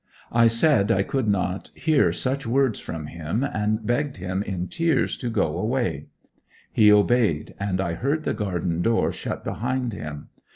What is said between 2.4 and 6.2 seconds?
words from him, and begged him in tears to go away;